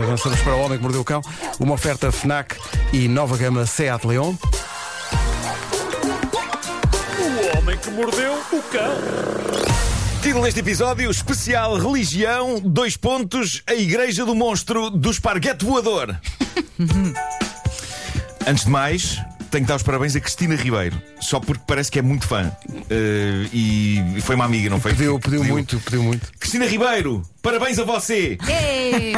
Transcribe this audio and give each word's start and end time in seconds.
Avançamos 0.00 0.40
para 0.40 0.54
o 0.54 0.60
Homem 0.60 0.78
que 0.78 0.82
Mordeu 0.82 1.00
o 1.00 1.04
Cão. 1.04 1.20
Uma 1.58 1.74
oferta 1.74 2.12
FNAC 2.12 2.56
e 2.92 3.08
nova 3.08 3.36
gama 3.36 3.66
Seat 3.66 4.06
Leon. 4.06 4.34
O 7.18 7.58
homem 7.58 7.76
que 7.78 7.90
mordeu 7.90 8.34
o 8.52 8.62
cão. 8.62 8.94
Título 10.22 10.44
deste 10.44 10.60
episódio: 10.60 11.10
Especial 11.10 11.76
Religião, 11.78 12.60
dois 12.60 12.96
pontos, 12.96 13.62
a 13.66 13.74
Igreja 13.74 14.24
do 14.24 14.34
Monstro 14.34 14.88
do 14.88 15.10
Esparguete 15.10 15.64
Voador. 15.64 16.16
Antes 18.46 18.64
de 18.64 18.70
mais, 18.70 19.20
tenho 19.50 19.64
que 19.64 19.68
dar 19.68 19.76
os 19.76 19.82
parabéns 19.82 20.14
a 20.14 20.20
Cristina 20.20 20.54
Ribeiro, 20.54 21.00
só 21.20 21.40
porque 21.40 21.62
parece 21.66 21.90
que 21.90 21.98
é 21.98 22.02
muito 22.02 22.26
fã. 22.26 22.50
Eh, 22.88 23.48
e 23.52 24.20
foi 24.22 24.36
uma 24.36 24.44
amiga, 24.44 24.70
não 24.70 24.80
foi? 24.80 24.92
Pediu, 24.92 25.18
pediu 25.18 25.44
muito, 25.44 25.80
pediu 25.80 26.02
muito. 26.02 26.30
Cristina 26.38 26.66
Ribeiro, 26.66 27.22
parabéns 27.42 27.78
a 27.78 27.84
você! 27.84 28.38
Ei! 28.46 29.12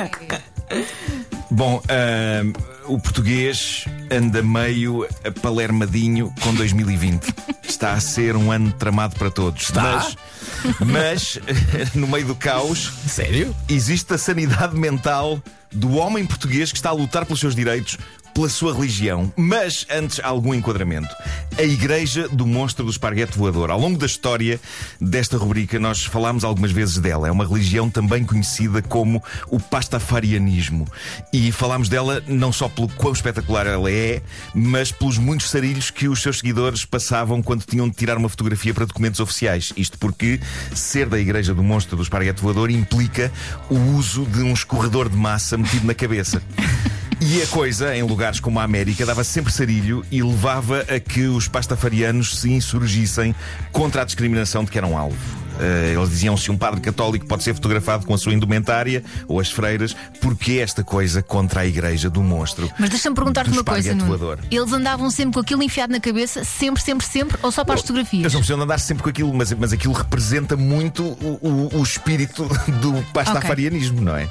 Bom, 1.51 1.83
ahm, 1.89 2.53
o 2.87 2.99
português 2.99 3.85
anda 4.11 4.43
meio 4.43 5.07
palermadinho 5.43 6.33
com 6.41 6.55
2020. 6.55 7.35
Está 7.69 7.93
a 7.93 8.01
ser 8.01 8.37
um 8.37 8.51
ano 8.53 8.73
tramado 8.73 9.17
para 9.17 9.31
todos. 9.31 9.71
Mas, 9.71 10.17
mas 10.81 11.39
no 11.95 12.07
meio 12.07 12.27
do 12.27 12.35
caos, 12.35 12.93
Sério? 13.07 13.55
existe 13.69 14.13
a 14.15 14.19
sanidade 14.19 14.77
mental 14.77 15.43
do 15.73 15.97
homem 15.97 16.27
português 16.27 16.73
que 16.73 16.79
está 16.79 16.91
a 16.91 16.93
lutar 16.93 17.25
pelos 17.25 17.41
seus 17.41 17.55
direitos. 17.55 17.97
Pela 18.35 18.49
sua 18.49 18.75
religião, 18.75 19.33
mas 19.37 19.87
antes 19.91 20.21
algum 20.23 20.55
enquadramento. 20.55 21.15
A 21.59 21.63
Igreja 21.63 22.29
do 22.29 22.47
Monstro 22.47 22.85
do 22.85 22.91
Esparguete 22.91 23.37
Voador. 23.37 23.71
Ao 23.71 23.79
longo 23.79 23.99
da 23.99 24.07
história 24.07 24.61
desta 25.01 25.37
rubrica, 25.37 25.79
nós 25.79 26.05
falámos 26.05 26.45
algumas 26.45 26.73
vezes 26.73 26.99
dela. 26.99 27.29
É 27.29 27.31
uma 27.31 27.47
religião 27.47 27.91
também 27.91 28.25
conhecida 28.25 28.81
como 28.81 29.23
o 29.49 29.59
pastafarianismo. 29.59 30.87
E 31.33 31.53
falámos 31.53 31.89
dela 31.89 32.23
não 32.27 32.53
só 32.53 32.69
pelo 32.69 32.89
quão 32.89 33.13
espetacular 33.13 33.67
ela 33.67 33.91
é, 33.91 34.23
mas 34.55 34.91
pelos 34.93 35.19
muitos 35.19 35.51
sarilhos 35.51 35.91
que 35.91 36.09
os 36.09 36.23
seus 36.23 36.39
seguidores 36.39 36.85
passavam 36.85 37.43
quando 37.43 37.65
tinham 37.65 37.89
de 37.89 37.97
tirar 37.97 38.17
uma 38.17 38.29
fotografia 38.29 38.73
para 38.73 38.87
documentos 38.87 39.21
oficiais. 39.21 39.73
Isto 39.77 39.99
porque 39.99 40.41
ser 40.75 41.09
da 41.09 41.19
Igreja 41.19 41.55
do 41.55 41.63
Monstro 41.63 41.97
do 41.97 42.03
Esparguete 42.03 42.41
Voador 42.41 42.71
implica 42.71 43.31
o 43.69 43.77
uso 43.97 44.25
de 44.25 44.43
um 44.43 44.53
escorredor 44.53 45.09
de 45.09 45.17
massa 45.17 45.59
metido 45.59 45.87
na 45.87 45.95
cabeça. 45.95 46.43
E 47.23 47.43
a 47.43 47.47
coisa, 47.49 47.95
em 47.95 48.03
lugares 48.03 48.41
como 48.41 48.59
a 48.59 48.63
América, 48.63 49.05
dava 49.05 49.23
sempre 49.23 49.53
sarilho 49.53 50.03
e 50.11 50.23
levava 50.23 50.87
a 50.89 50.99
que 50.99 51.27
os 51.27 51.47
pastafarianos 51.47 52.41
se 52.41 52.51
insurgissem 52.51 53.35
contra 53.71 54.01
a 54.01 54.05
discriminação 54.07 54.65
de 54.65 54.71
que 54.71 54.79
eram 54.79 54.97
alvo. 54.97 55.50
Eh, 55.61 55.95
eles 55.97 56.09
diziam 56.11 56.37
se 56.37 56.51
um 56.51 56.57
padre 56.57 56.81
católico 56.81 57.27
pode 57.27 57.43
ser 57.43 57.55
fotografado 57.55 58.07
com 58.07 58.15
a 58.15 58.19
sua 58.19 58.33
indumentária 58.33 59.03
ou 59.29 59.39
as 59.41 59.51
freiras, 59.51 59.95
porque 60.21 60.53
esta 60.53 60.83
coisa 60.83 61.23
contra 61.23 61.61
a 61.61 61.67
igreja 61.67 62.09
do 62.09 62.23
monstro? 62.23 62.71
Mas 62.79 62.91
deixa-me 62.91 63.15
perguntar-te 63.15 63.51
uma 63.51 63.65
coisa, 63.65 63.95
Nuno. 63.95 64.39
Eles 64.51 64.73
andavam 64.73 65.11
sempre 65.11 65.35
com 65.35 65.41
aquilo 65.41 65.63
enfiado 65.63 65.93
na 65.93 66.01
cabeça, 66.01 66.45
sempre, 66.45 66.83
sempre, 66.83 67.07
sempre, 67.07 67.39
ou 67.43 67.51
só 67.53 67.65
para 67.65 67.75
as 67.75 67.81
Eles 67.81 67.89
fotografias? 67.89 68.33
não 68.33 68.41
precisam 68.41 68.61
andar 68.63 68.79
sempre 68.79 69.03
com 69.03 69.11
aquilo, 69.11 69.33
mas, 69.35 69.53
mas 69.53 69.73
aquilo 69.73 69.93
representa 69.93 70.57
muito 70.57 71.05
o, 71.05 71.39
o- 71.43 71.79
o 71.79 71.83
espírito 71.83 72.45
do 72.81 73.03
pastafarianismo, 73.13 74.01
não 74.01 74.17
é? 74.17 74.29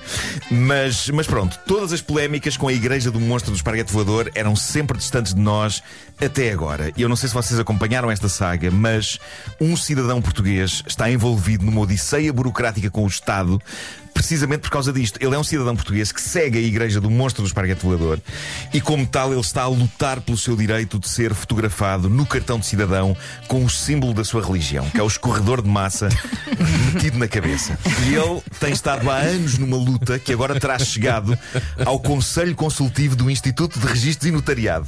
Mas, 0.49 1.09
mas 1.09 1.27
pronto, 1.27 1.57
todas 1.67 1.93
as 1.93 2.01
polémicas 2.01 2.57
com 2.57 2.67
a 2.67 2.73
igreja 2.73 3.11
do 3.11 3.19
monstro 3.19 3.51
do 3.51 3.55
esparguete 3.55 3.91
voador 3.91 4.31
eram 4.35 4.55
sempre 4.55 4.97
distantes 4.97 5.33
de 5.33 5.39
nós 5.41 5.83
até 6.21 6.51
agora. 6.51 6.91
E 6.97 7.01
eu 7.01 7.09
não 7.09 7.15
sei 7.15 7.29
se 7.29 7.35
vocês 7.35 7.59
acompanharam 7.59 8.09
esta 8.11 8.27
saga, 8.27 8.69
mas 8.71 9.19
um 9.59 9.75
cidadão 9.77 10.21
português 10.21 10.83
está 10.87 11.09
envolvido 11.19 11.65
numa 11.65 11.81
odisseia 11.81 12.31
burocrática 12.31 12.89
com 12.89 13.03
o 13.03 13.07
Estado. 13.07 13.61
Precisamente 14.13 14.61
por 14.61 14.71
causa 14.71 14.91
disto. 14.91 15.17
Ele 15.21 15.33
é 15.33 15.39
um 15.39 15.43
cidadão 15.43 15.75
português 15.75 16.11
que 16.11 16.21
segue 16.21 16.57
a 16.57 16.61
igreja 16.61 16.99
do 16.99 17.09
monstro 17.09 17.41
do 17.41 17.47
esparguete 17.47 17.85
voador 17.85 18.19
e, 18.73 18.81
como 18.81 19.05
tal, 19.05 19.31
ele 19.31 19.39
está 19.39 19.61
a 19.61 19.67
lutar 19.67 20.19
pelo 20.19 20.37
seu 20.37 20.57
direito 20.57 20.99
de 20.99 21.07
ser 21.07 21.33
fotografado 21.33 22.09
no 22.09 22.25
cartão 22.25 22.59
de 22.59 22.65
cidadão 22.65 23.15
com 23.47 23.63
o 23.63 23.69
símbolo 23.69 24.13
da 24.13 24.25
sua 24.25 24.45
religião, 24.45 24.89
que 24.89 24.99
é 24.99 25.03
o 25.03 25.07
escorredor 25.07 25.61
de 25.61 25.69
massa 25.69 26.09
metido 26.93 27.17
na 27.17 27.29
cabeça. 27.29 27.77
E 28.07 28.15
ele 28.15 28.41
tem 28.59 28.73
estado 28.73 29.09
há 29.09 29.17
anos 29.19 29.57
numa 29.57 29.77
luta 29.77 30.19
que 30.19 30.33
agora 30.33 30.59
terá 30.59 30.77
chegado 30.79 31.37
ao 31.85 31.97
Conselho 31.99 32.55
Consultivo 32.55 33.15
do 33.15 33.29
Instituto 33.29 33.79
de 33.79 33.87
Registros 33.87 34.27
e 34.27 34.31
Notariado, 34.31 34.87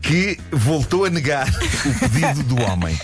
que 0.00 0.38
voltou 0.52 1.04
a 1.04 1.10
negar 1.10 1.48
o 1.48 1.98
pedido 1.98 2.42
do 2.44 2.62
homem. 2.62 2.96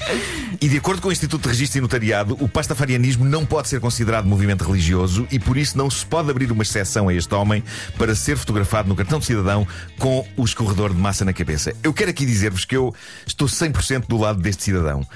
E 0.60 0.69
de 0.69 0.78
acordo 0.78 1.03
com 1.03 1.09
o 1.09 1.12
Instituto 1.12 1.43
de 1.43 1.49
Registro 1.49 1.78
e 1.78 1.81
Notariado, 1.81 2.37
o 2.41 2.49
pastafarianismo 2.56 3.22
não 3.22 3.44
pode 3.44 3.69
ser 3.69 3.81
considerado 3.81 4.25
movimento 4.25 4.65
religioso 4.65 5.28
e 5.31 5.39
por 5.39 5.59
isso 5.59 5.77
não 5.77 5.91
se 5.91 6.06
pode 6.06 6.31
abrir 6.31 6.50
uma 6.50 6.62
exceção 6.62 7.06
a 7.06 7.12
este 7.12 7.34
homem 7.34 7.62
para 7.99 8.15
ser 8.15 8.34
fotografado 8.34 8.89
no 8.89 8.97
cartão 8.97 9.19
de 9.19 9.27
cidadão 9.27 9.69
com 9.99 10.27
o 10.39 10.43
escorredor 10.43 10.94
de 10.94 10.99
massa 10.99 11.22
na 11.22 11.34
cabeça. 11.34 11.75
Eu 11.83 11.93
quero 11.93 12.09
aqui 12.09 12.25
dizer-vos 12.25 12.65
que 12.65 12.75
eu 12.75 12.94
estou 13.27 13.47
100% 13.47 14.06
do 14.09 14.17
lado 14.17 14.41
deste 14.41 14.62
cidadão. 14.62 15.06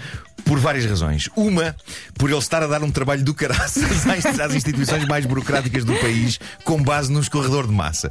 Por 0.45 0.59
várias 0.59 0.85
razões. 0.85 1.29
Uma, 1.37 1.75
por 2.19 2.29
ele 2.31 2.39
estar 2.39 2.63
a 2.63 2.67
dar 2.67 2.83
um 2.83 2.91
trabalho 2.91 3.23
do 3.23 3.33
caraças 3.35 3.85
às, 4.41 4.55
instituições 4.55 5.07
mais 5.07 5.25
burocráticas 5.27 5.85
do 5.85 5.95
país 5.97 6.39
com 6.65 6.83
base 6.83 7.11
num 7.13 7.21
escorredor 7.21 7.67
de 7.67 7.73
massa. 7.73 8.11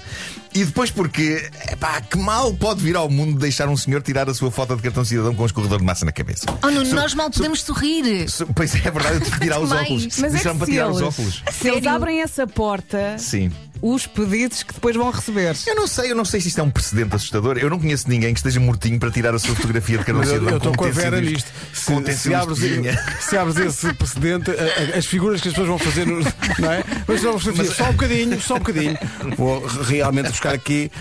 E 0.54 0.64
depois 0.66 0.90
porque, 0.90 1.50
epá, 1.72 2.02
que 2.02 2.18
mal 2.18 2.54
pode 2.54 2.82
vir 2.82 2.96
ao 2.96 3.10
mundo 3.10 3.38
deixar 3.40 3.68
um 3.70 3.78
senhor 3.78 4.02
tirar 4.02 4.30
a 4.30 4.34
sua 4.34 4.50
foto 4.50 4.76
de 4.76 4.82
cartão 4.82 5.04
de 5.04 5.10
cidadão 5.10 5.36
com 5.36 5.44
um 5.44 5.46
escorredor 5.46 5.80
de 5.80 5.84
massa 5.86 6.06
na 6.06 6.12
cabeça? 6.12 6.46
Oh, 6.64 6.68
Nuno, 6.68 6.86
So- 6.86 6.96
nós 6.96 7.14
mal 7.14 7.28
so- 7.28 7.34
podemos 7.34 7.62
sorrir. 7.64 8.30
so- 8.30 8.48
Pois 8.56 8.74
é, 8.74 8.80
é 8.88 8.92
verdade, 8.92 9.16
eu 9.16 9.22
tive 9.22 9.32
que 9.36 9.42
tirar 9.42 9.60
os 9.62 9.70
Demais. 9.70 9.86
óculos. 9.88 10.18
Mas 10.18 10.34
é 10.34 10.38
Disseram 10.38 10.54
que 10.56 10.60
para 10.60 10.66
se 10.66 10.72
tirar 10.72 10.90
os 10.90 11.02
eles, 11.02 11.08
óculos. 11.14 11.44
se 11.52 11.68
eles 11.68 11.86
abrem 11.88 12.22
essa 12.22 12.48
porta, 12.48 13.18
Sim. 13.18 13.52
Os 13.82 14.06
pedidos 14.08 14.64
que 14.64 14.74
depois 14.74 14.96
vão 14.96 15.10
receber. 15.12 15.56
Eu 15.68 15.76
não 15.76 15.88
sei, 15.88 16.12
eu 16.12 16.16
não 16.16 16.26
sei 16.26 16.42
se 16.42 16.50
isto 16.50 16.60
é 16.60 16.64
um 16.64 16.70
precedente 16.70 17.16
assustador. 17.16 17.58
Eu 17.58 17.70
não 17.70 17.80
conheço 17.80 18.10
ninguém 18.10 18.34
que 18.34 18.40
esteja 18.40 18.60
mortinho 18.60 19.00
para 19.00 19.10
tirar 19.12 19.34
a 19.34 19.40
sua 19.40 19.56
fotografia 19.56 19.98
de 20.00 20.14
Mas 20.14 20.28
eu 20.28 20.34
cidadão. 20.36 20.50
eu 20.52 20.58
estou 20.58 20.76
com 20.76 20.86
a 20.86 20.90
Vera 20.92 21.22
nisto. 21.22 21.50
Se, 21.74 21.94
utensílios 21.94 22.58
se, 22.60 22.66
abres, 22.66 22.96
se 23.22 23.38
abres 23.38 23.58
esse 23.58 23.94
precedente, 23.94 24.52
a- 24.52 24.96
a- 24.96 24.98
as 24.98 25.06
figuras 25.06 25.42
que 25.42 25.48
as 25.48 25.54
pessoas 25.54 25.68
vão 25.70 25.80
fazer, 25.80 26.06
não 26.60 26.72
é? 26.72 26.84
Mas 27.08 27.22
vamos 27.22 27.44
fazer 27.44 27.66
só 27.74 27.86
um 27.86 27.92
bocadinho, 27.92 28.42
só 28.42 28.56
um 28.56 28.60
bocadinho. 28.60 28.98
Vou 29.38 29.66
realmente 29.66 30.30
buscar 30.30 30.54
aqui 30.54 30.92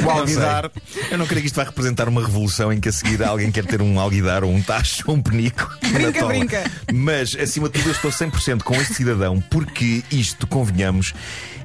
o 0.00 0.02
Não 0.04 0.10
alguidar. 0.10 0.70
Eu 1.10 1.18
não 1.18 1.26
creio 1.26 1.42
que 1.42 1.46
isto 1.46 1.56
vai 1.56 1.64
representar 1.64 2.08
uma 2.08 2.24
revolução 2.24 2.72
em 2.72 2.80
que 2.80 2.88
a 2.88 2.92
seguir 2.92 3.22
alguém 3.22 3.50
quer 3.50 3.64
ter 3.66 3.80
um 3.80 3.98
alguidar 4.00 4.44
ou 4.44 4.52
um 4.52 4.62
tacho 4.62 5.04
ou 5.06 5.14
um 5.16 5.22
penico. 5.22 5.70
na 5.92 5.98
Brinca, 5.98 6.26
brinca. 6.26 6.64
Mas, 6.92 7.36
acima 7.36 7.68
de 7.68 7.74
tudo, 7.78 7.88
eu 7.88 7.92
estou 7.92 8.10
100% 8.10 8.62
com 8.62 8.74
este 8.76 8.94
cidadão 8.94 9.40
porque 9.50 10.02
isto, 10.10 10.46
convenhamos, 10.46 11.14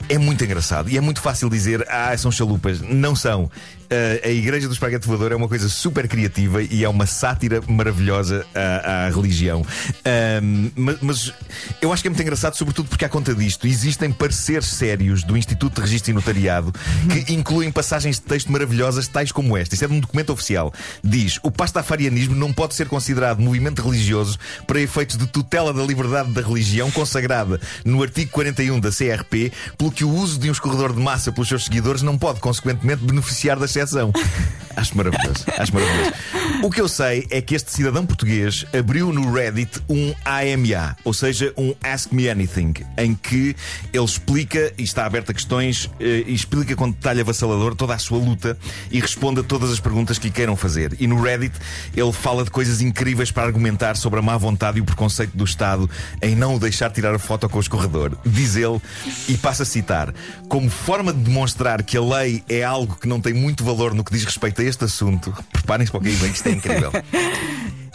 é 0.10 0.18
muito 0.18 0.44
engraçado 0.44 0.90
e 0.90 0.98
é 0.98 1.02
muito 1.02 1.22
fácil 1.22 1.50
dizer, 1.50 1.86
ah, 1.90 2.16
são 2.18 2.32
chalupas. 2.32 2.82
Não 2.82 3.16
são. 3.16 3.50
Ah, 3.90 4.28
a 4.28 4.30
Igreja 4.30 4.68
do 4.68 4.74
Espaguete 4.74 5.08
Voador 5.08 5.32
é 5.32 5.36
uma 5.36 5.48
coisa 5.48 5.70
super 5.70 6.08
criativa 6.08 6.62
e 6.62 6.84
é 6.84 6.90
uma 6.90 7.06
sátira 7.06 7.62
maravilhosa 7.68 8.46
à, 8.54 9.06
à 9.06 9.10
religião. 9.10 9.66
Ahm, 10.06 10.72
mas, 10.76 10.98
mas 11.02 11.34
eu 11.82 11.92
acho 11.94 12.02
que 12.02 12.08
é 12.08 12.12
muito 12.12 12.22
engraçado, 12.22 12.56
sobretudo 12.56 12.90
porque, 12.90 13.06
à 13.06 13.10
conta 13.10 13.34
disto, 13.34 13.66
existem 13.68 14.12
pareceres 14.12 14.68
sérios 14.68 15.24
do 15.24 15.38
Instituto 15.38 15.76
de 15.76 15.82
Registro 15.82 16.12
e 16.12 16.14
Notariado 16.14 16.74
que 17.12 17.34
incluem 17.34 17.72
passagens 17.72 18.18
de 18.18 18.24
texto 18.24 18.52
maravilhosas, 18.52 19.08
tais 19.08 19.32
como 19.32 19.56
esta. 19.56 19.76
Isto 19.76 19.86
é 19.86 19.88
de 19.88 19.94
um 19.94 20.00
documento 20.00 20.34
oficial. 20.34 20.74
Diz: 21.04 21.40
o 21.44 21.52
pastafarianismo 21.52 22.36
não 22.36 22.52
pode 22.52 22.76
ser 22.76 22.88
considerado 22.88 23.40
movimento 23.40 23.82
religioso 23.82 24.38
para 24.66 24.82
efeitos 24.82 25.18
de 25.18 25.28
tutela 25.28 25.74
da 25.74 25.84
liberdade 25.84 26.32
da 26.32 26.42
religião 26.42 26.92
consagrada 26.92 27.60
no 27.86 28.02
artigo 28.04 28.32
41 28.32 28.80
da 28.80 28.90
CRP, 28.90 29.52
pelo 29.78 29.92
que 29.98 30.06
o 30.06 30.14
uso 30.14 30.38
de 30.38 30.48
um 30.48 30.52
escorredor 30.52 30.94
de 30.94 31.02
massa 31.02 31.32
pelos 31.32 31.50
seus 31.50 31.66
seguidores 31.66 32.04
não 32.04 32.20
pode, 32.20 32.40
consequentemente, 32.40 33.04
beneficiar 33.04 33.58
da 33.58 33.66
exceção. 33.66 34.14
Acho 34.78 34.96
maravilhoso. 34.96 35.44
Acho 35.58 35.74
maravilhoso. 35.74 36.14
O 36.62 36.70
que 36.70 36.80
eu 36.80 36.88
sei 36.88 37.28
é 37.32 37.42
que 37.42 37.56
este 37.56 37.72
cidadão 37.72 38.06
português 38.06 38.64
abriu 38.78 39.12
no 39.12 39.34
Reddit 39.34 39.82
um 39.90 40.14
AMA, 40.24 40.96
ou 41.04 41.14
seja, 41.14 41.52
um 41.58 41.74
Ask 41.84 42.12
Me 42.12 42.30
Anything, 42.30 42.74
em 42.96 43.16
que 43.16 43.56
ele 43.92 44.06
explica, 44.06 44.72
e 44.78 44.84
está 44.84 45.06
aberto 45.06 45.32
a 45.32 45.34
questões, 45.34 45.90
eh, 46.00 46.24
e 46.28 46.34
explica 46.34 46.76
com 46.76 46.92
detalhe 46.92 47.22
avassalador 47.22 47.76
toda 47.76 47.96
a 47.96 47.98
sua 47.98 48.20
luta 48.20 48.56
e 48.92 49.00
responde 49.00 49.40
a 49.40 49.44
todas 49.44 49.72
as 49.72 49.80
perguntas 49.80 50.20
que 50.20 50.28
lhe 50.28 50.34
queiram 50.34 50.56
fazer. 50.56 50.96
E 51.00 51.08
no 51.08 51.20
Reddit 51.22 51.56
ele 51.96 52.12
fala 52.12 52.44
de 52.44 52.52
coisas 52.52 52.80
incríveis 52.80 53.32
para 53.32 53.44
argumentar 53.44 53.98
sobre 53.98 54.20
a 54.20 54.22
má 54.22 54.38
vontade 54.38 54.78
e 54.78 54.82
o 54.82 54.86
preconceito 54.86 55.36
do 55.36 55.44
Estado 55.44 55.90
em 56.22 56.36
não 56.36 56.56
o 56.56 56.60
deixar 56.60 56.92
tirar 56.92 57.16
a 57.16 57.20
foto 57.20 57.50
com 57.50 57.58
o 57.58 57.62
escorredor. 57.62 58.12
Diz 58.24 58.56
ele, 58.56 58.80
e 59.28 59.36
passa 59.38 59.64
a 59.64 59.66
citar: 59.66 60.14
como 60.48 60.70
forma 60.70 61.12
de 61.12 61.20
demonstrar 61.20 61.82
que 61.82 61.98
a 61.98 62.02
lei 62.02 62.44
é 62.48 62.64
algo 62.64 62.96
que 62.96 63.08
não 63.08 63.20
tem 63.20 63.34
muito 63.34 63.64
valor 63.64 63.96
no 63.96 64.04
que 64.04 64.14
diz 64.14 64.24
respeito 64.24 64.62
a 64.62 64.67
este 64.68 64.86
assunto, 64.86 65.34
preparem-se 65.52 65.92
para 65.92 66.00
o 66.00 66.04
que 66.04 66.10
vem, 66.10 66.32
que 66.32 66.38
isto 66.38 66.48
é 66.48 66.52
incrível. 66.52 66.92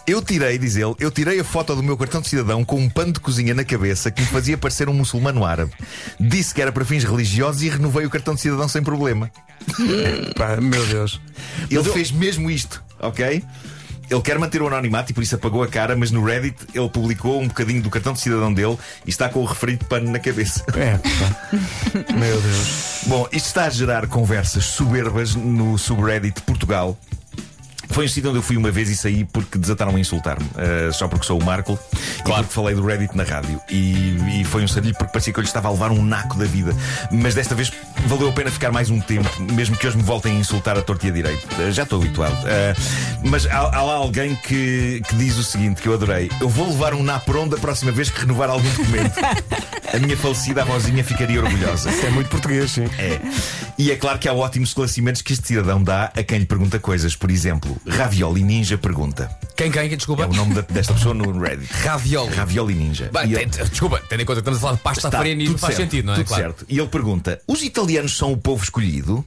Eu 0.04 0.20
tirei, 0.20 0.58
diz 0.58 0.74
ele, 0.74 0.94
eu 0.98 1.12
tirei 1.12 1.38
a 1.38 1.44
foto 1.44 1.76
do 1.76 1.82
meu 1.82 1.96
cartão 1.96 2.20
de 2.20 2.28
cidadão 2.28 2.64
com 2.64 2.76
um 2.76 2.88
pano 2.88 3.12
de 3.12 3.20
cozinha 3.20 3.54
na 3.54 3.64
cabeça 3.64 4.10
que 4.10 4.20
me 4.20 4.26
fazia 4.26 4.58
parecer 4.58 4.88
um 4.88 4.92
muçulmano 4.92 5.44
árabe. 5.44 5.72
Disse 6.18 6.52
que 6.52 6.60
era 6.60 6.72
para 6.72 6.84
fins 6.84 7.04
religiosos 7.04 7.62
e 7.62 7.68
renovei 7.68 8.04
o 8.04 8.10
cartão 8.10 8.34
de 8.34 8.40
cidadão 8.40 8.66
sem 8.66 8.82
problema. 8.82 9.30
Pá, 10.36 10.60
meu 10.60 10.84
Deus. 10.86 11.20
Ele 11.70 11.84
fez 11.84 12.10
mesmo 12.10 12.50
isto, 12.50 12.82
ok? 12.98 13.44
Ele 14.10 14.20
quer 14.20 14.38
manter 14.38 14.60
o 14.60 14.66
anonimato 14.66 15.10
e 15.10 15.14
por 15.14 15.22
isso 15.22 15.34
apagou 15.34 15.62
a 15.62 15.68
cara, 15.68 15.96
mas 15.96 16.10
no 16.10 16.24
Reddit 16.24 16.56
ele 16.74 16.88
publicou 16.88 17.40
um 17.40 17.48
bocadinho 17.48 17.82
do 17.82 17.88
cartão 17.88 18.12
de 18.12 18.20
cidadão 18.20 18.52
dele 18.52 18.76
e 19.06 19.10
está 19.10 19.28
com 19.28 19.40
o 19.40 19.44
referido 19.44 19.84
pano 19.86 20.10
na 20.10 20.18
cabeça. 20.18 20.64
É, 20.82 20.98
pá. 20.98 22.14
Meu 22.14 22.40
Deus. 22.40 23.02
Bom, 23.06 23.28
isto 23.30 23.46
está 23.46 23.64
a 23.66 23.70
gerar 23.70 24.06
conversas 24.08 24.64
soberbas 24.64 25.34
no 25.34 25.78
subreddit 25.78 26.40
Portugal. 26.42 26.98
Foi 27.92 28.06
um 28.06 28.08
sítio 28.08 28.30
onde 28.30 28.38
eu 28.38 28.42
fui 28.42 28.56
uma 28.56 28.70
vez 28.70 28.88
e 28.88 28.96
saí 28.96 29.24
porque 29.24 29.58
desataram 29.58 29.94
a 29.94 30.00
insultar-me. 30.00 30.46
uh, 30.46 30.92
só 30.92 31.06
porque 31.06 31.26
sou 31.26 31.38
o 31.38 31.44
Marco 31.44 31.78
e 31.92 32.22
porque 32.22 32.42
falei 32.44 32.74
do 32.74 32.84
Reddit 32.84 33.14
na 33.14 33.22
rádio. 33.22 33.60
E, 33.70 34.40
e 34.40 34.44
foi 34.44 34.64
um 34.64 34.68
sarilho 34.68 34.94
porque 34.94 35.12
parecia 35.12 35.32
que 35.32 35.38
eu 35.38 35.42
lhe 35.42 35.48
estava 35.48 35.68
a 35.68 35.70
levar 35.70 35.90
um 35.90 36.02
naco 36.02 36.38
da 36.38 36.46
vida. 36.46 36.74
Mas 37.10 37.34
desta 37.34 37.54
vez 37.54 37.70
valeu 38.06 38.28
a 38.28 38.32
pena 38.32 38.50
ficar 38.50 38.70
mais 38.72 38.90
um 38.90 39.00
tempo, 39.00 39.28
mesmo 39.52 39.76
que 39.76 39.86
hoje 39.86 39.96
me 39.96 40.02
voltem 40.02 40.36
a 40.36 40.40
insultar 40.40 40.76
a 40.76 40.82
torta 40.82 41.06
e 41.06 41.10
a 41.10 41.12
direito. 41.12 41.46
Uh, 41.60 41.70
já 41.72 41.82
estou 41.84 42.00
habituado. 42.00 42.34
Uh, 42.44 43.28
mas 43.28 43.46
há, 43.46 43.58
há 43.58 43.82
lá 43.82 43.94
alguém 43.94 44.34
que, 44.36 45.00
que 45.08 45.14
diz 45.16 45.36
o 45.36 45.44
seguinte, 45.44 45.80
que 45.80 45.88
eu 45.88 45.94
adorei. 45.94 46.30
Eu 46.40 46.48
vou 46.48 46.68
levar 46.68 46.94
um 46.94 47.02
naporão 47.02 47.48
da 47.48 47.56
próxima 47.56 47.92
vez 47.92 48.10
que 48.10 48.20
renovar 48.20 48.50
algum 48.50 48.68
documento. 48.70 49.14
A 49.94 49.98
minha 49.98 50.16
falecida 50.16 50.62
avózinha 50.62 51.04
ficaria 51.04 51.40
orgulhosa. 51.42 51.90
É 51.90 52.10
muito 52.10 52.28
português, 52.28 52.70
sim. 52.72 52.84
É. 52.98 53.20
E 53.78 53.90
é 53.90 53.96
claro 53.96 54.18
que 54.18 54.28
há 54.28 54.32
ótimos 54.32 54.70
esclarecimentos 54.70 55.22
que 55.22 55.32
este 55.32 55.46
cidadão 55.48 55.82
dá 55.82 56.04
a 56.16 56.22
quem 56.22 56.38
lhe 56.38 56.46
pergunta 56.46 56.78
coisas. 56.78 57.14
Por 57.14 57.30
exemplo, 57.30 57.76
Ravioli 57.86 58.42
Ninja 58.42 58.76
pergunta. 58.78 59.30
Quem, 59.56 59.70
quem? 59.70 59.88
Desculpa. 59.96 60.24
É 60.24 60.26
o 60.26 60.32
nome 60.32 60.54
da- 60.54 60.62
desta 60.62 60.94
pessoa 60.94 61.14
no 61.14 61.38
Reddit. 61.38 61.70
Ravioli. 61.84 62.34
Ravioli 62.34 62.74
Ninja. 62.74 63.10
Bem, 63.12 63.30
E 63.30 63.34
tem- 63.34 63.42
ele- 63.60 63.68
desculpa, 63.68 64.00
tendo 64.08 64.22
em 64.22 64.24
conta 64.24 64.36
que 64.42 64.48
estamos 64.48 64.58
a 64.58 64.60
falar 64.60 64.74
de 64.76 64.80
pasta 64.82 65.08
Está 65.08 65.18
farinha 65.18 65.44
e 65.44 65.46
tudo 65.46 65.58
faz 65.58 65.74
certo, 65.76 65.90
sentido, 65.90 66.06
não 66.06 66.12
é? 66.14 66.16
Tudo 66.16 66.26
Claro. 66.26 66.42
certo. 66.42 66.66
E 66.68 66.78
ele 66.78 66.88
pergunta: 66.88 67.40
os 67.46 67.62
italianos 67.62 67.91
são 68.08 68.32
o 68.32 68.36
povo 68.36 68.62
escolhido? 68.62 69.24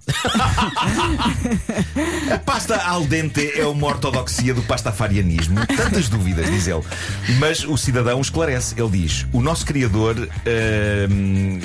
a 2.32 2.38
pasta 2.40 2.76
al 2.78 3.06
dente 3.06 3.52
é 3.60 3.66
uma 3.66 3.88
ortodoxia 3.88 4.54
do 4.54 4.62
pastafarianismo? 4.64 5.66
Tantas 5.68 6.10
dúvidas, 6.10 6.50
diz 6.50 6.68
ele. 6.68 6.84
Mas 7.40 7.64
o 7.64 7.78
cidadão 7.78 8.22
esclarece. 8.22 8.76
Ele 8.78 8.90
diz: 8.90 9.26
o 9.32 9.42
nosso 9.42 9.66
criador. 9.66 10.16
ahm, 10.46 11.60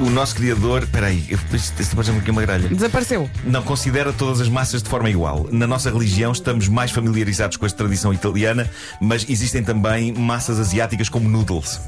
o 0.00 0.10
nosso 0.10 0.34
criador. 0.34 0.86
Peraí, 0.86 1.24
isto 1.52 1.94
parece-me 1.96 2.18
aqui 2.18 2.30
uma 2.30 2.42
gralha. 2.42 2.68
Desapareceu. 2.68 3.28
Não 3.44 3.62
considera 3.62 4.12
todas 4.12 4.40
as 4.40 4.48
massas 4.48 4.82
de 4.82 4.88
forma 4.88 5.10
igual. 5.10 5.46
Na 5.50 5.66
nossa 5.66 5.90
religião 5.90 6.32
estamos 6.32 6.68
mais 6.68 6.90
familiarizados 6.90 7.56
com 7.56 7.66
esta 7.66 7.78
tradição 7.78 8.12
italiana, 8.12 8.68
mas 9.00 9.24
existem 9.28 9.62
também 9.62 10.12
massas 10.12 10.58
asiáticas 10.58 11.08
como 11.08 11.28
noodles. 11.28 11.80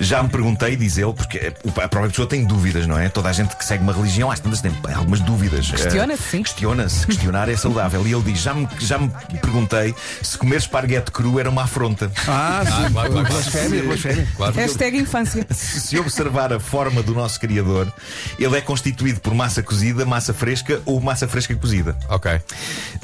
Já 0.00 0.22
me 0.22 0.28
perguntei, 0.28 0.76
diz 0.76 0.96
ele, 0.96 1.12
porque 1.12 1.52
a 1.66 1.88
própria 1.88 2.08
pessoa 2.08 2.28
tem 2.28 2.44
dúvidas, 2.44 2.86
não 2.86 2.98
é? 2.98 3.08
Toda 3.08 3.28
a 3.28 3.32
gente 3.32 3.56
que 3.56 3.64
segue 3.64 3.82
uma 3.82 3.92
religião, 3.92 4.30
às 4.30 4.38
tantas 4.38 4.60
tem 4.60 4.72
algumas 4.94 5.20
dúvidas. 5.20 5.68
Questiona-se, 5.70 6.22
Eh, 6.22 6.30
sim. 6.30 6.42
Questiona-se. 6.42 7.06
Questionar 7.06 7.48
é 7.48 7.56
saudável. 7.56 8.06
E 8.06 8.12
ele 8.12 8.22
diz: 8.22 8.40
já 8.40 8.54
me, 8.54 8.68
já 8.78 8.98
me 8.98 9.10
perguntei 9.40 9.94
se 10.22 10.38
comer 10.38 10.56
esparguete 10.56 11.10
cru 11.10 11.40
era 11.40 11.50
uma 11.50 11.64
afronta. 11.64 12.10
Ah, 12.28 12.62
sim. 12.64 12.70
claro, 12.70 12.92
claro, 12.92 13.12
claro. 13.12 13.28
Blasfémia, 13.28 13.82
blasfémia. 13.82 14.28
Claro. 14.36 14.54
Hashtag 14.54 14.98
infância. 14.98 15.46
Se 15.50 15.80
se 15.80 15.98
observar 15.98 16.52
a 16.52 16.60
forma 16.60 17.02
do 17.02 17.14
nosso 17.14 17.37
Criador, 17.38 17.92
ele 18.38 18.56
é 18.56 18.60
constituído 18.60 19.20
por 19.20 19.34
massa 19.34 19.62
cozida, 19.62 20.04
massa 20.04 20.34
fresca 20.34 20.80
ou 20.84 21.00
massa 21.00 21.26
fresca 21.26 21.54
cozida. 21.54 21.96
Ok. 22.08 22.40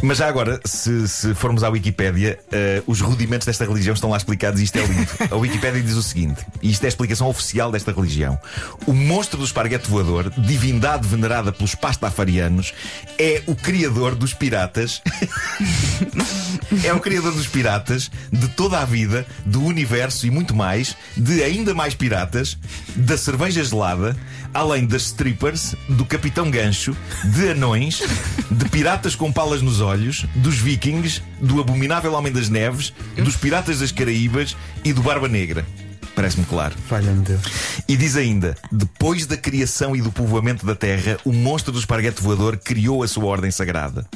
Mas 0.02 0.18
já 0.18 0.28
agora, 0.28 0.60
se, 0.64 1.08
se 1.08 1.34
formos 1.34 1.62
à 1.62 1.68
Wikipédia, 1.68 2.38
eh, 2.52 2.82
os 2.86 3.00
rudimentos 3.00 3.46
desta 3.46 3.64
religião 3.64 3.94
estão 3.94 4.10
lá 4.10 4.16
explicados 4.16 4.60
e 4.60 4.64
isto 4.64 4.76
é 4.78 4.84
lindo. 4.84 5.08
A 5.30 5.36
Wikipédia 5.36 5.82
diz 5.82 5.94
o 5.94 6.02
seguinte, 6.02 6.44
e 6.62 6.70
isto 6.70 6.84
é 6.84 6.86
a 6.86 6.88
explicação 6.88 7.28
oficial 7.28 7.72
desta 7.72 7.92
religião: 7.92 8.38
o 8.86 8.92
monstro 8.92 9.38
do 9.38 9.44
esparguete 9.44 9.88
voador, 9.88 10.30
divindade 10.36 11.06
venerada 11.06 11.52
pelos 11.52 11.74
pastafarianos, 11.74 12.74
é 13.18 13.42
o 13.46 13.54
criador 13.54 14.14
dos 14.14 14.34
piratas. 14.34 15.02
é 16.84 16.92
o 16.92 17.00
criador 17.00 17.32
dos 17.32 17.46
piratas, 17.46 18.10
de 18.32 18.48
toda 18.48 18.78
a 18.78 18.84
vida, 18.84 19.26
do 19.44 19.62
universo 19.62 20.26
e 20.26 20.30
muito 20.30 20.54
mais, 20.54 20.96
de 21.16 21.42
ainda 21.42 21.74
mais 21.74 21.94
piratas, 21.94 22.56
da 22.96 23.16
cerveja 23.16 23.62
gelada, 23.62 24.16
além 24.52 24.86
das 24.86 25.06
strippers, 25.06 25.74
do 25.88 26.04
capitão 26.04 26.50
gancho, 26.50 26.96
de 27.24 27.50
anões, 27.50 28.02
de 28.50 28.68
piratas 28.68 29.14
com 29.14 29.32
palas 29.32 29.62
nos 29.62 29.80
olhos, 29.80 30.26
dos 30.36 30.56
vikings, 30.56 31.22
do 31.40 31.60
abominável 31.60 32.12
homem 32.12 32.32
das 32.32 32.48
neves, 32.48 32.92
dos 33.16 33.36
piratas 33.36 33.80
das 33.80 33.92
Caraíbas 33.92 34.56
e 34.84 34.92
do 34.92 35.02
Barba 35.02 35.28
Negra. 35.28 35.66
Parece-me 36.14 36.46
claro. 36.46 36.74
Falha-me 36.88 37.24
Deus. 37.24 37.42
E 37.88 37.96
diz 37.96 38.16
ainda: 38.16 38.56
depois 38.70 39.26
da 39.26 39.36
criação 39.36 39.96
e 39.96 40.00
do 40.00 40.12
povoamento 40.12 40.64
da 40.64 40.74
Terra, 40.74 41.18
o 41.24 41.32
monstro 41.32 41.72
do 41.72 41.78
esparguete 41.78 42.22
voador 42.22 42.56
criou 42.56 43.02
a 43.02 43.08
sua 43.08 43.24
ordem 43.24 43.50
sagrada. 43.50 44.06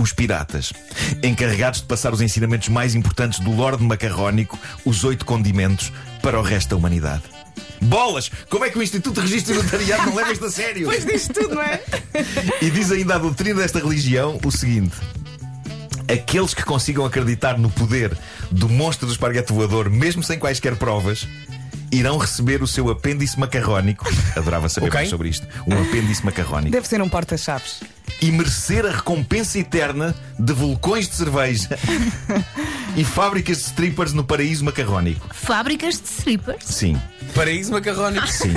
Os 0.00 0.14
piratas, 0.14 0.72
encarregados 1.22 1.82
de 1.82 1.86
passar 1.86 2.10
os 2.10 2.22
ensinamentos 2.22 2.70
mais 2.70 2.94
importantes 2.94 3.38
do 3.38 3.50
Lorde 3.50 3.84
Macarrónico, 3.84 4.58
os 4.82 5.04
oito 5.04 5.26
condimentos, 5.26 5.92
para 6.22 6.40
o 6.40 6.42
resto 6.42 6.70
da 6.70 6.76
humanidade. 6.76 7.24
Bolas! 7.82 8.30
Como 8.48 8.64
é 8.64 8.70
que 8.70 8.78
o 8.78 8.82
Instituto 8.82 9.16
de 9.16 9.28
Registro 9.28 9.56
Notariado 9.56 10.06
não 10.06 10.16
leva 10.16 10.32
isto 10.32 10.46
a 10.46 10.50
sério? 10.50 10.86
Pois 10.86 11.04
diz 11.04 11.28
tudo, 11.28 11.54
não 11.54 11.60
é? 11.60 11.82
E 12.62 12.70
diz 12.70 12.90
ainda 12.90 13.16
a 13.16 13.18
doutrina 13.18 13.60
desta 13.60 13.78
religião 13.78 14.40
o 14.42 14.50
seguinte: 14.50 14.96
aqueles 16.10 16.54
que 16.54 16.64
consigam 16.64 17.04
acreditar 17.04 17.58
no 17.58 17.68
poder 17.68 18.16
do 18.50 18.70
monstro 18.70 19.06
do 19.06 19.12
esparguete 19.12 19.52
voador, 19.52 19.90
mesmo 19.90 20.22
sem 20.22 20.38
quaisquer 20.38 20.76
provas, 20.76 21.28
irão 21.92 22.18
receber 22.18 22.62
o 22.62 22.66
seu 22.66 22.88
apêndice 22.90 23.38
macarrónico. 23.38 24.08
Adorava 24.36 24.68
saber 24.68 24.86
Ok. 24.88 24.98
mais 25.00 25.08
sobre 25.10 25.28
isto. 25.28 25.46
Um 25.66 25.80
apêndice 25.80 26.24
macarrónico. 26.24 26.70
Deve 26.70 26.86
ser 26.86 27.00
um 27.02 27.08
porta-chaves. 27.08 27.80
E 28.20 28.30
merecer 28.30 28.84
a 28.84 28.90
recompensa 28.90 29.58
eterna 29.58 30.14
de 30.38 30.52
vulcões 30.52 31.08
de 31.08 31.14
cerveja 31.14 31.78
e 32.96 33.04
fábricas 33.04 33.58
de 33.58 33.64
strippers 33.64 34.12
no 34.12 34.24
paraíso 34.24 34.64
macarrónico. 34.64 35.26
Fábricas 35.34 36.00
de 36.00 36.08
strippers. 36.08 36.64
Sim. 36.66 37.00
Paraíso 37.34 37.72
macarrónico. 37.72 38.26
Sim. 38.28 38.52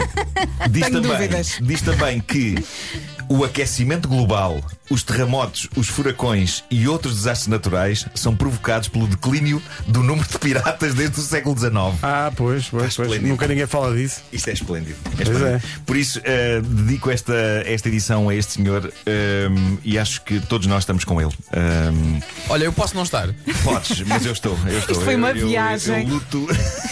Diz 0.69 0.85
Tenho 0.87 1.01
também, 1.01 1.11
dúvidas. 1.11 1.57
diz 1.61 1.81
também 1.81 2.19
que 2.19 2.55
o 3.35 3.43
aquecimento 3.43 4.07
global, 4.07 4.61
os 4.91 5.01
terremotos, 5.01 5.67
os 5.75 5.87
furacões 5.87 6.63
e 6.69 6.87
outros 6.87 7.15
desastres 7.15 7.47
naturais 7.47 8.05
são 8.13 8.35
provocados 8.35 8.87
pelo 8.87 9.07
declínio 9.07 9.59
do 9.87 10.03
número 10.03 10.27
de 10.27 10.37
piratas 10.37 10.93
desde 10.93 11.19
o 11.19 11.23
século 11.23 11.57
XIX. 11.57 11.73
Ah, 12.03 12.31
pois, 12.35 12.67
pois, 12.69 12.95
pois. 12.95 13.21
Nunca 13.23 13.47
ninguém 13.47 13.65
fala 13.65 13.95
disso. 13.95 14.21
Isto 14.31 14.49
é 14.49 14.53
esplêndido. 14.53 14.97
É 15.05 15.15
Pois 15.15 15.29
esplêndido. 15.29 15.47
é. 15.55 15.61
Por 15.83 15.97
isso, 15.97 16.21
eh, 16.23 16.61
dedico 16.61 17.09
esta, 17.09 17.33
esta 17.65 17.87
edição 17.89 18.29
a 18.29 18.35
este 18.35 18.53
senhor 18.53 18.93
ehm, 19.05 19.77
e 19.83 19.97
acho 19.97 20.21
que 20.21 20.39
todos 20.41 20.67
nós 20.67 20.83
estamos 20.83 21.03
com 21.03 21.19
ele. 21.19 21.31
Ehm, 21.53 22.19
Olha, 22.49 22.65
eu 22.65 22.73
posso 22.73 22.93
não 22.95 23.01
estar. 23.03 23.29
podes, 23.63 24.01
mas 24.01 24.23
eu 24.27 24.33
estou. 24.33 24.55
Eu 24.67 24.77
estou. 24.77 24.91
Isto 24.95 25.03
foi 25.05 25.13
Eu- 25.15 25.17
uma 25.17 25.31
eu- 25.31 25.47
viagem. 25.47 26.03
Eu, 26.03 26.09
luto, 26.15 26.47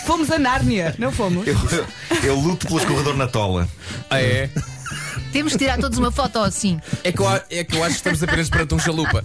Fomos 0.07 0.31
a 0.31 0.39
Nárnia, 0.39 0.95
não 0.97 1.11
fomos? 1.11 1.45
eu, 1.45 1.55
eu 2.23 2.35
luto 2.39 2.65
pelo 2.67 2.79
escorredor 2.79 3.15
na 3.15 3.27
tola. 3.27 3.67
Ah, 4.09 4.19
é? 4.19 4.49
Temos 5.31 5.53
que 5.53 5.59
tirar 5.59 5.77
todos 5.77 5.97
uma 5.97 6.11
foto 6.11 6.39
assim. 6.39 6.79
É 7.03 7.11
que, 7.11 7.21
eu, 7.21 7.27
a- 7.27 7.41
é 7.49 7.63
que 7.63 7.75
eu 7.75 7.83
acho 7.83 7.91
que 7.93 7.97
estamos 7.97 8.21
apenas 8.23 8.49
perante 8.49 8.73
um 8.75 8.79
chalupa. 8.79 9.23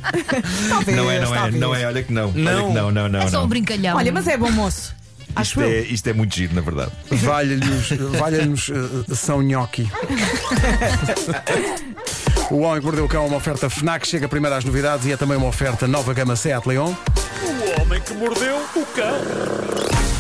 Talvez, 0.69 0.97
Não 0.97 1.11
é, 1.11 1.21
não 1.21 1.35
é, 1.35 1.39
talvez. 1.39 1.61
não 1.61 1.75
é, 1.75 1.87
olha 1.87 2.03
que 2.03 2.13
não. 2.13 2.29
Olha 2.31 2.43
Não. 2.55 2.69
que 2.69 2.75
não, 2.75 2.91
não, 2.91 3.09
não. 3.09 3.21
É 3.21 3.27
só 3.29 3.39
não. 3.39 3.45
um 3.45 3.49
brincalhão. 3.49 3.97
Olha, 3.97 4.13
mas 4.13 4.27
é 4.29 4.37
bom 4.37 4.51
moço. 4.51 4.95
Acho 5.35 5.61
Isto 5.61 5.61
eu. 5.61 5.69
é, 5.69 5.81
isto 5.83 6.07
é 6.09 6.13
muito 6.15 6.35
giro, 6.35 6.55
na 6.55 6.63
verdade. 6.63 6.91
Valha-nos 7.11 7.91
valha-nos, 8.19 8.71
eh, 8.71 9.15
São 9.15 9.43
Nhoque. 9.43 9.87
O 12.51 12.61
Homem 12.61 12.79
que 12.81 12.85
Mordeu 12.87 13.05
o 13.05 13.09
Cão 13.09 13.25
é 13.25 13.27
uma 13.27 13.37
oferta 13.37 13.69
FNAC, 13.69 14.07
chega 14.07 14.29
primeiro 14.29 14.57
às 14.57 14.65
novidades 14.65 15.05
e 15.07 15.13
é 15.13 15.17
também 15.17 15.37
uma 15.37 15.49
oferta 15.49 15.87
nova 15.87 16.15
gama 16.15 16.37
Seat 16.37 16.67
Leon. 16.67 16.95
O 17.43 17.83
homem 17.83 18.01
que 18.01 18.15
mordeu 18.15 18.57
o 18.77 18.87
cão. 18.95 20.16